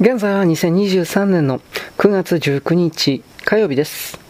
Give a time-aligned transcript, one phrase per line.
[0.00, 1.58] 現在は2023年の
[1.96, 4.27] 9月19日火曜日です。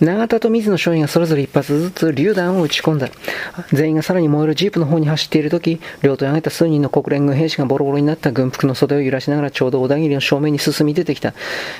[0.00, 3.10] 永田と水野少尉がそれぞれ一発ずつ榴弾を撃ち込んだ。
[3.72, 11.34] 全員がさらに燃えるジープの方に走っている時、両手を上げた数人の国連軍兵士がボロボロになった軍服の袖を揺らしながらちょうど小田切の正面に進み出てきた。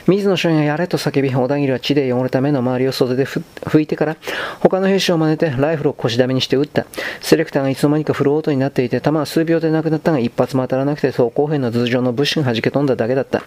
[0.07, 4.17] 水野少尉がやれと叫び、小田切は血で汚れた目の周りを袖で拭いてから、
[4.61, 6.85] 他の兵士を真似てライフルを腰だめにして撃った。
[7.23, 13.43] セレクターがいつの間にかフルオートになっていて、弾は数秒でなくなったが一発も当たらなくて走行兵の頭上の物資が弾け飛んだだけだった。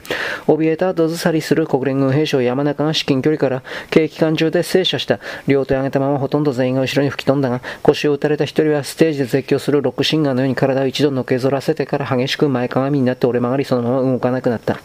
[0.47, 3.61] 怯えた後ずさりする国連軍兵士を山中が至近距離から
[3.91, 5.19] 軽機関銃で制射した。
[5.47, 14.79] 両手を上げたままほとんど全員が後ろに吹き飛んだが、腰を打たれた一人はステージで絶叫するロックシンガーのように体を一度のけぞらせてから激しく前かがみになって折れ曲がりそのまま動かなくなった。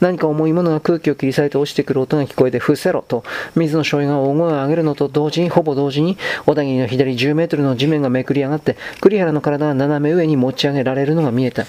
[0.00, 3.24] 何か重いものが空気を切り裂いて落ちてくる音が聞こえて、伏せろと、
[3.54, 11.66] 水野醤油が大声を上げるのと同時に、ほぼ同時に、小田切の左10メートルの地面がめくり上がって、栗原の体が斜め上に持ち上げられるのが見えた。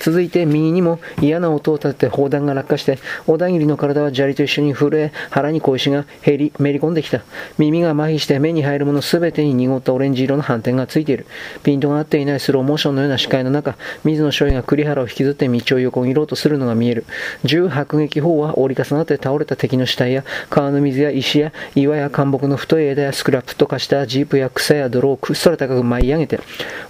[0.00, 7.22] 続いて右にも嫌な音を立てて砲弾が落下して、小田切の体は砂利と一緒に震え、腹に小石が減り、めり込んできた。
[7.58, 11.26] 耳が麻痺して目に入るものすべてに濁ったオレンジ色の斑点がついている。
[11.62, 17.04] ピントが合っていないスローモーションのような視界の中、水野少尉が栗原を引きずって道を横切ろうとするのが見える。
[17.44, 26.40] 銃迫撃砲は折り重なって倒れた敵の死体や、川の水や石や岩や干木の太い枝やスクラップと化したジープや草や泥を空高く舞い上げて、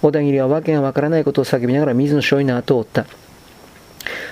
[0.01, 3.06] 小田切は訳がわからないことを叫びながら水野少尉の後を追った。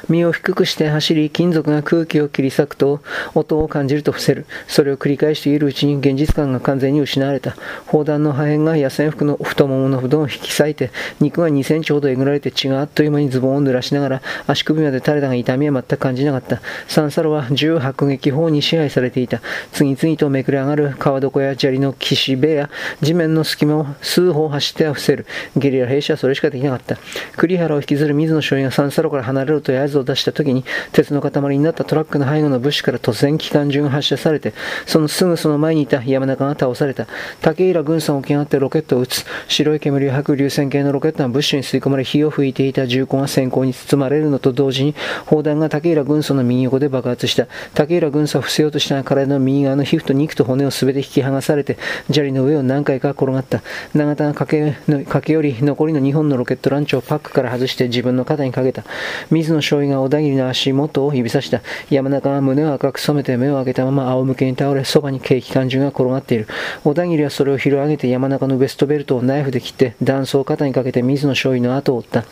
[0.10, 3.02] 身を低くして走り、金属が空気を切り裂くと、
[3.34, 4.46] 音を感じると伏せる。
[4.68, 7.56] それを繰り返しているうちに現実感が完全に失われた。
[7.88, 16.62] 砲弾の破片が野戦服の太ももの布団を引き裂いて、肉が2センチほどえぐられて血があっという間にズボンを濡らしながら、足首まで垂れたが痛みは全く感じなかった。
[16.88, 19.42] サンサロは銃迫撃砲に支配されていた。
[19.72, 22.70] 次々とめくれ上がる川床や砂利の岸辺や
[23.02, 25.26] 地面の隙間を数歩走っては伏せる。
[25.56, 26.98] ゲリラ兵士はそれしかできなかった。
[27.38, 34.54] 栗原を引きずる水野少尉がサンサロから離れるとや合図を出した時に、鉄の塊になったトラックの背後の物資から突然機関銃が発射されて、
[34.86, 37.08] そのすぐその前にいた山中が倒された。
[37.42, 39.26] 竹平軍曹を起き上がってロケットを撃つ。
[39.48, 44.96] 白い煙を吐く流線形のロケットが物資に吸い込まれ、火を吹いていた銃口が閃光に包まれるのと同時に、
[45.26, 47.48] 砲弾が竹平軍曹の右横で爆発した。
[47.74, 51.78] 竹平軍曹を伏せようとした体の右側の皮膚と肉と骨を全て引き剥がされて、
[52.12, 53.62] 砂利の上を何回か転がった。
[53.94, 58.84] 永田が駆け駆け寄り、残りの2本のロケットランチをパックから外して自分の肩にかけた。
[59.32, 61.62] 水野少尉が小田切の足元を指さした。
[61.90, 66.48] 山中は胸を赤く染めて目を開けたまま仰向けに倒れ、そばにケーキ缶銃が転がっている。
[66.84, 72.24] 小田切はそれを拾い上げて山中のウエストベルトをナイフで切って、断層を肩にかけて水野少尉の後を追った。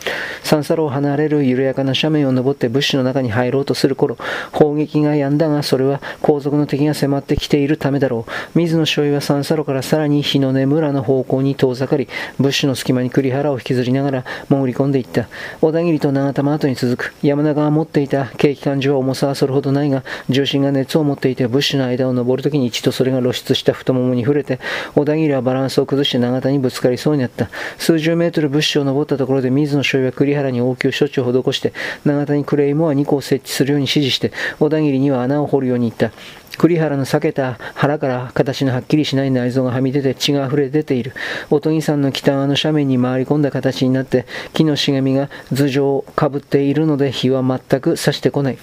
[0.44, 4.18] 三叉路を離れる緩やかな斜面を登って物資の中に入ろうとする頃、
[4.54, 8.58] 砲撃が止んだが、それは後続の敵が迫ってきているためだろう。
[8.58, 12.08] 水野少尉は三叉路からさらに日の根村の方向に遠ざかり、
[12.40, 15.28] 物資の隙間に栗原を引きずりながら潜り込んでいった。
[15.62, 17.14] 小田切と長玉後に続く。
[17.34, 24.60] 山中が持っていた軽機関銃は重さはそれほどないが、重心が熱を持っていて、物資の間を登るときに一度それが露出した太ももに触れて、
[24.94, 27.50] 小田切はバランスを崩して長田にぶつかりそうになった。
[27.80, 31.74] 数十メートル物資を登ったところで水野少尉は栗原に応急処置を施して、
[32.06, 36.12] 長田にクレイモア2個を設置するように指示して、小田切には穴を掘るように言った。
[36.58, 41.14] 栗原の裂けた腹から形のはっきりしない内臓がはみ出て血が溢れ出ている。
[41.50, 48.58] おとぎさんの北側の斜面に回り込んだ形になって木の茂みが頭上をかぶっているので火は全く差してこない。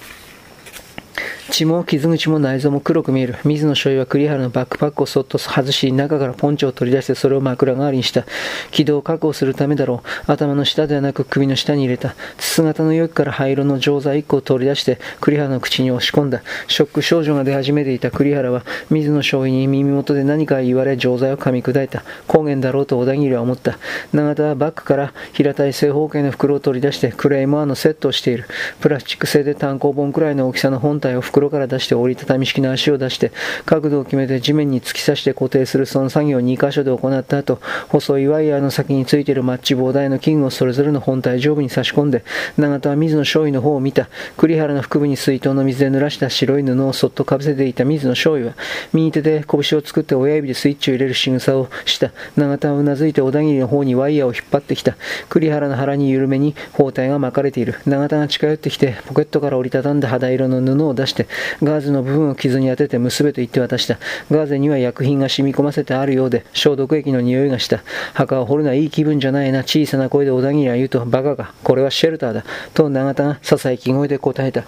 [1.51, 3.35] 血も傷口も内臓も黒く見える。
[3.43, 8.23] 水野醤油は栗原のバックパックをそっと外し、中からポンチを取り出してそれを枕代わりにした。
[8.71, 10.31] 軌道を確保するためだろう。
[10.31, 12.15] 頭の下ではなく首の下に入れた。
[12.37, 16.41] 筒型の容器から灰色の錠剤1個を取り出して栗原の口に押し込んだ。
[16.67, 22.03] ショック症状が出始めていた栗原は水野醤油に耳元で何か言われ錠剤を噛み砕いた。
[22.27, 23.77] 高原だろうと小田切は思った。
[24.13, 28.45] 永田はバッグから平たい正方形の袋を取り出してクレイマーのセットをしている。
[28.79, 33.31] プラスチック製で単行本くらいの大きさの本体を袋から出して折りたたみ式の足を出して
[33.65, 37.59] 角度を決めて地面に突き刺して固定するその作業を2箇所で行った後
[37.89, 42.23] 細いワイヤーの先についているマッチ棒台の器具をそれぞれの本体上部に差し込んで
[42.57, 44.09] 永田は水野醤油の方を見た。
[44.37, 48.57] 栗原の腹部に水筒の水で濡らした白い布をそっとかぶせていた水野醤油は
[48.93, 52.11] 右手で拳を作って親指でスイッチを入れる仕草をした。
[52.37, 54.95] 永田はうなずいて小田切の方にワイヤーを引っ張ってきた。
[55.29, 57.75] 栗原の腹に緩めに包帯が巻かれている。
[57.85, 61.27] 永田が近寄ってきてポケットから折りたたんだ肌色の布を出して
[61.63, 63.97] ガーゼの部分を傷に当てて娘と言って渡した。
[64.29, 67.83] ガーゼには薬品が染み込ませてあるようで、消毒液の匂いがした。
[68.13, 69.59] 墓を掘るのはいい気分じゃないな。
[69.59, 71.53] 小さな声で小田切は言うと、バカか。
[71.63, 72.45] これはシェルターだ。
[72.73, 74.63] と永田が囁き声で答えた。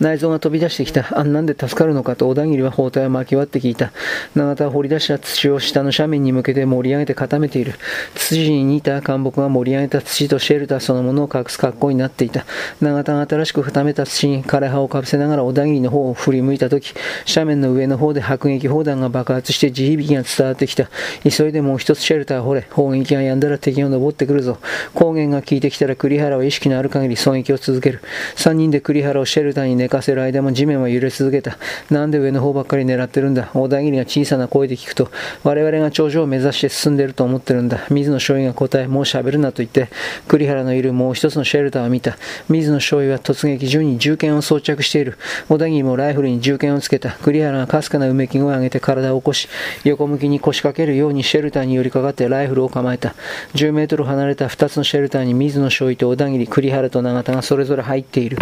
[0.00, 1.18] 内臓が飛び出してきた。
[1.18, 3.92] あんなんで助かるのかと小田切は包帯を巻き割って聞いた。
[4.34, 7.74] 永田は掘り出した土を下の斜面に向けて盛り上げて固めている。
[8.14, 12.44] 土に似た干木が盛り上げた土とシェルターそのものを隠す格好になっていた。
[12.80, 16.94] 永田が新しく固めた土に枯葉をかぶせながら小田切の方を振り向いたとき、
[17.28, 20.88] 斜面の上の方で迫撃砲弾が爆発して地響きが伝わってきた。
[21.28, 22.66] 急いでもう一つシェルターを掘れ。
[22.70, 24.58] 砲撃が止んだら敵が登ってくるぞ。
[24.94, 28.00] 光源が効いてきたら栗原は意識のある限り狙撃を続ける。
[28.36, 31.58] 三人で栗原をシェルターに寝かせる間も地面は揺れ続けた。
[31.90, 33.50] なんで上の方ばっかり狙ってるんだ？
[33.54, 35.10] 小田切が小さな声で聞くと、
[35.42, 37.86] 我々が頂上を目指して進んでると思ってるんだ。
[37.90, 39.88] 水野少尉が答え、もう喋るなと言って、
[40.28, 42.16] 栗原のいるもう一つのシェルターを見た。
[42.48, 45.18] 水野少尉は突撃中に銃剣を装着している。
[45.48, 47.10] 小田切もライフルに銃剣をつけた。
[47.22, 49.48] 栗原がかすかなうめき声を上げて体を起こし、
[49.84, 53.14] 横向きに腰掛けるようにシェルターに寄りかかってライフルを構えた。
[53.54, 58.38] 10メートル離れた2つのシェルターに水野少尉と小田切、栗原と永田がそれぞれ入っている。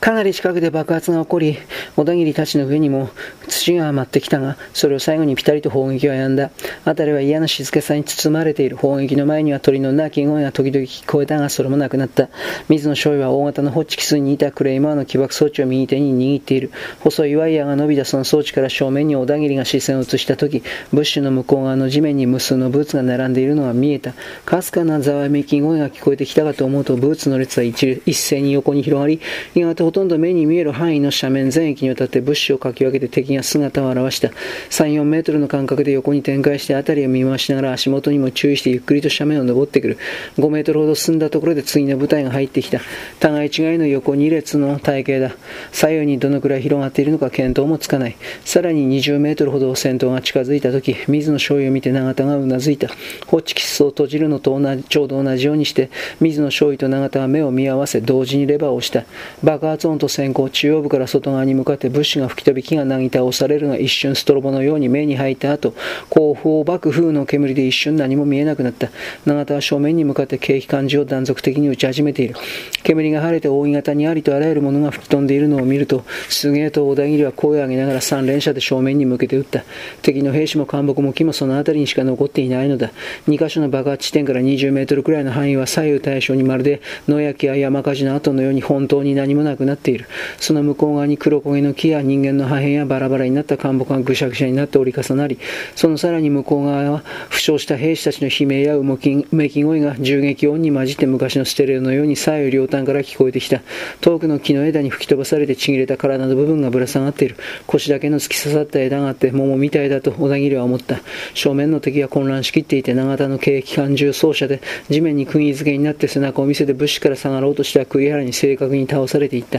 [0.00, 1.58] かなり近くで爆発が起こり、
[1.96, 3.10] 小田切たちの上にも
[3.48, 6.50] 土が舞ってきたが、それを最後にピタリと砲撃は止んだ。
[6.84, 8.76] 辺りは嫌な静けさに包まれている。
[8.76, 12.28] 砲撃の前には鳥の鳴き声が時々聞こえたが、それもなくなった。
[12.68, 16.70] 水野少尉は大型のホッチキスに似たクレイマーの起爆装置を右手に握っている。
[17.00, 20.62] 細いワイヤーが伸びたその装置から正面に小田切が視線を移したとき、
[20.92, 24.14] ブッシュの向こう側の地面に無数のブーツが並んでいるのが見えた。
[24.44, 29.20] かすかなざわめき声が聞こえてきたかと思うと、ブーツの列は一一斉に横に広がり、
[29.54, 34.28] やがてほとんど目に見える範囲の斜面全域にわたって物資をかき分けて敵が姿を現した。
[34.68, 39.98] 3、4メートルの間隔で横に展開して辺りを見回しながら足元にも注意してゆっくりと斜面を登ってくる。
[40.36, 42.82] 5メートルほど進んだところで次の部隊が入ってきた。
[43.18, 45.36] 互い違いの横2列の体型だ。
[45.72, 48.16] 左右にどのくらい広がっているのか見当もつかない。
[48.44, 52.88] さらに20メートルほど戦闘が近づいた時、水野醤油を見て永田がうなずいた。
[53.26, 55.88] ホッチキスを閉じるのと同じちょうど同じようにして、
[56.20, 59.06] 水野醤油と永田は目を見合わせ、同時にレバーを押した。
[59.42, 65.74] 爆発音と閃光、中央部から外側に向かって物資が吹き飛び木がなぎ倒されるが一瞬ストロボのように目に入った後、
[66.10, 68.90] 後方爆風の煙で一瞬何も見えなくなった。
[69.26, 72.34] 永田は正面に向かって景気感じを断続的に打ち始めている。
[72.82, 79.64] 煙が晴れて扇形にありとあらゆるものが吹き飛んでいるのを見ると、すげえと小田切は声を上げながら三連射で正面に向けて撃った。
[80.02, 82.90] 敵の兵士も幹木も木もその辺りにしか残っていないのだ。
[83.28, 90.06] 2箇所の爆発地点から20メートルくらいの範囲は左右対称にまるで野焼きや山火事の後のように本当に何もなくなっている。
[90.38, 95.38] その向こう側に黒焦げの木や人間の破片やバラバラになった干木がぐしゃぐしゃになって折り重なり、
[95.76, 96.98] そのさらに向こう側は
[97.28, 103.62] 負傷した兵士たちの悲鳴やうめき声が銃撃音に混じって昔のステレオのように左右両端から聞こえてきた。
[104.00, 107.36] 遠くの木の枝に吹き飛ばされてちぎれた体の部分がぶら下がっている。
[107.66, 111.00] 腰だけの突き刺さった枝があって桃みたいだと小田切は思った。
[111.34, 119.57] 正面の敵は混乱しきっていて永田の軽機関銃走者で地面に釘付けになって背中を見せて物資から下がろうとした栗原に正確に倒されていった。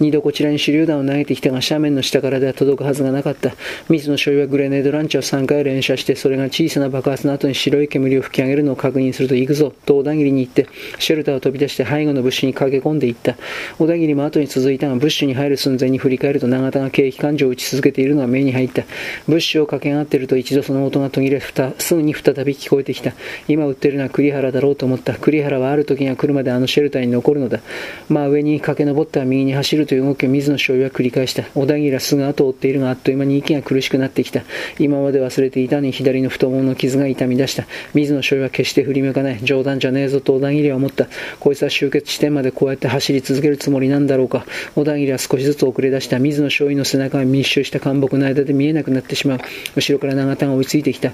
[0.00, 3.52] 二度こちらに手榴弾を投げてきたが斜面の下からでは届くはずがなかった。
[3.88, 10.68] 水野醤油はグレネードランチを3回連射して、それが小さな爆発の後に白い煙を吹き上げるのを確認すると行くぞ、と小田切に言って、
[10.98, 13.36] シェルターを飛び出して背後の物資に駆け込んでいった。
[13.78, 18.84] 小田切も後に続いたが、物資に入る寸前に振り返ると永田が景気感情を打ち続けているのが目に入った。
[19.26, 23.12] 物資を駆け上がっていると一度その音が途切れ、すぐに再び聞こえてきた。
[23.48, 25.14] 今売ってるのは栗原だろうと思った。
[25.14, 27.60] 栗原はある時が来るまであのシェルターに残るのだ。
[28.08, 31.44] まあ上に駆け上った右右に走るという動きを水野醤油は繰り返した。
[31.54, 34.42] 小田切はすぐ後を追っているが、あっという間に息が苦しくなってきた。
[34.78, 37.66] 今まで忘れていたのに左の太ももの傷が痛み出した。
[37.94, 39.40] 水野醤油は決して振り向かない。
[39.42, 41.08] 冗談じゃねえぞと小田切は思った。
[41.38, 44.44] こいつは終結地点までこうやって走り続けるつもりなんだろうか。
[44.74, 46.18] 小田切は少しずつ遅れ出した。
[46.18, 49.38] 水野醤油の背中が密集した干木の間で見えなくなってしまう。
[49.76, 51.12] 後ろから永田が追いついてきた。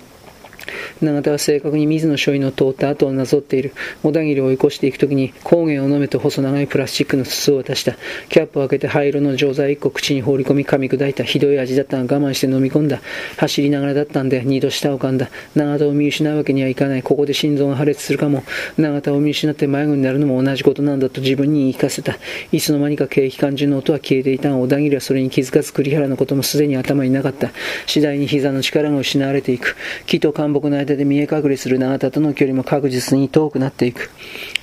[1.02, 3.72] 永田は正確に水野醤油の通った後をなぞっている。
[4.02, 7.96] 小田切を追い越していくときに、光源を飲めと細長いプラスチックの筒を渡した。
[8.30, 11.24] キャップを開けて灰色の錠剤一個口に放り込み噛み砕いた。
[11.24, 13.00] ひどい味だったが我慢して飲み込んだ。
[13.36, 15.30] 走りながらだったんで、二度下を噛んだ。
[15.54, 17.02] 永田を見失うわけにはいかない。
[17.02, 18.42] ここで心臓が破裂するかも。
[18.78, 22.16] 永田を見失って迷子になるのも同じことなんだと自分に言い聞かせた。
[22.52, 27.50] いつの間にか景気感じの音は消えていたが、小田切はそれに気づかず栗原のこともすでに頭になかった。
[27.86, 29.76] 次第に膝の力が失われていく。
[30.06, 34.10] 木と干木の間で見え隠れする永田との距離も確実に遠くなっていく。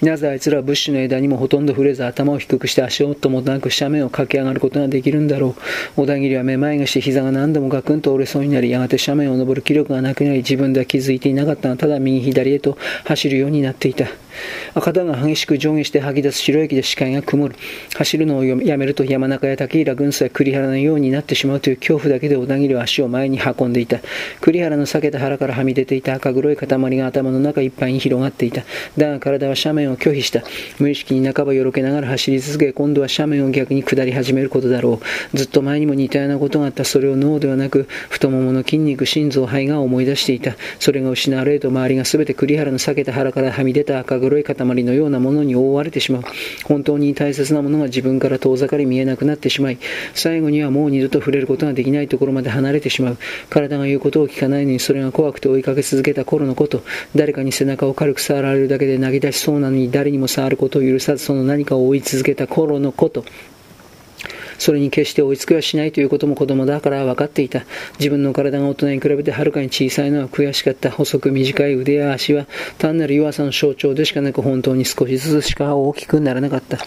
[0.01, 5.55] なぜあいつらはブッシュの枝にもほとんど触れず頭を低くして足音もなく斜面を駆け上がることができるんだろ
[5.97, 6.01] う。
[6.01, 14.07] 小田切はめまいがして膝が何度もガクンと折れそうになり、やがて斜面を登る気力がなくなり、自分では気づいていなかったが、ただ右左へと走るようになっていた。
[14.73, 17.55] 赤が激しく上下して吐き出す白液で視界が曇る。
[17.95, 23.99] 走るのをやめると山中や竹平軍曹や栗原のようになってしまうという恐怖だけで小田切は足を前に運んでいた。
[24.41, 28.63] 栗原の裂けた腹からはみ出ていた赤黒い塊が頭の中いっぱいに広がっていた。
[28.97, 30.43] だが体は斜面を拒否した。
[30.79, 34.99] 無意識に半ばよろけながら走り続け、今度は斜面を逆に下り始めることだろ
[35.33, 35.37] う。
[35.37, 36.83] ずっと前にも似たようなことがあった。
[36.83, 40.55] それを脳ではなく、太ももの筋肉、心臓、肺が思い出していた。
[40.79, 46.23] それが失われると周りが全て栗原の裂けた腹からはみ出た赤黒い塊のようなものに覆われてしまう。
[46.63, 49.77] 本当に大切なものが自分から遠ざかり見えなくなってしまい、
[50.13, 53.17] 最後にはもう二度と触れることができないところまで離れてしまう。
[53.49, 56.83] 体が言うことを聞かないのにそれが怖くて追いかけ続けけた頃のこと、
[57.15, 63.25] 誰かに背中を軽く触られるだけで投げ出しそうなのに誰にも触ることを許さずその何かを追い続けた頃のこと、
[64.57, 67.63] それに決して追いつけはしないということも子供だから分かっていた。
[67.99, 70.91] 自分の体が大人に比べてはるかに小さいのは悔しかった。
[70.91, 76.79] 細く短い腕や足は単なる弱さの象徴でしかなく本当に少しずつしか大きくならなかった。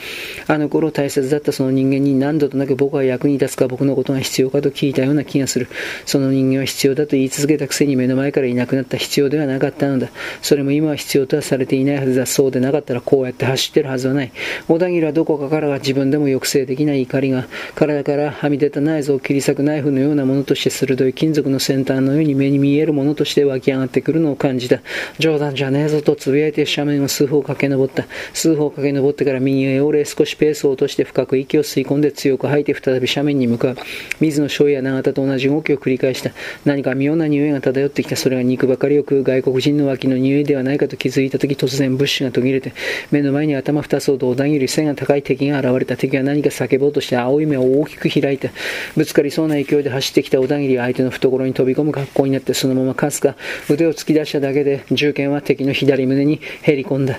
[0.47, 5.69] あの頃大切だったその人間に何度となく僕は役に立つか僕のことが必要かと聞いたような気がする。
[6.05, 10.09] その人間は必要だと言い続けたくせに目の前からいなくなった必要ではなかったのだ。
[10.43, 12.27] それも今は必要とはされていないはずだ。
[12.27, 14.33] そうでなかったらこうやって走ってるはずはない。
[14.69, 24.81] 小田切はどこかからは自分でも抑制できない怒りが体からはみ出た内臓を切り裂くナイフのようなものとして鋭い金属の先端のように目に見えるものとして湧き上がってくるのを感じた。
[25.19, 28.07] 冗談じゃねえぞとつぶやいて斜面を数歩駆け上った。
[28.33, 33.77] 数歩駆け上ってから右へ折れ少しペースを落として深く息を吸い込んで強く吐いて再び斜面に向かう。
[34.21, 36.31] 水野翔や永田と同じ動きを繰り返した。
[36.65, 38.17] 何か妙な匂いが漂ってきた。
[38.17, 42.73] それが肉ばかりを食う外国人の脇の匂いではないかと気づいたとき突然ブッシュが途切れて
[43.11, 45.97] 目の前に頭二つほど小田切背が高い敵が現れた。
[45.97, 48.51] 敵は何か叫ぼうとして青い目を大きく開いた。
[48.97, 53.37] ぶつかりそうな勢いで走ってきた小田切は相手の懐に飛び込む格好になってそのままかすか
[53.71, 57.19] 腕を突き出しただけで銃剣は敵の左胸にへり込んだ。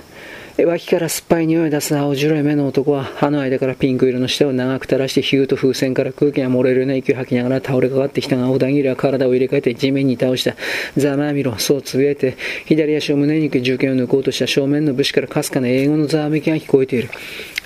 [0.66, 10.56] 脇から酸っぱい匂いを出す青白い目の男は歯の間からピンク色の舌を長く垂らしてヒューと風船から空気が漏れるような息を吐きながら倒れかかってきたが小田切は体を入れ替えて地面に倒した
[11.00, 17.10] ざまあみろそうつぶやいて左足を胸に受け銃剣を抜こうとした正面の武士からかすかな英語のざわめきが聞こえている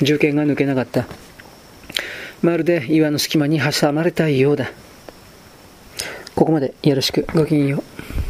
[0.01, 1.07] 銃剣が抜けなかった
[2.41, 4.71] まるで岩の隙間に挟まれたようだ。
[6.35, 7.27] ここまでよろしく。
[7.35, 8.20] ごきげんよう。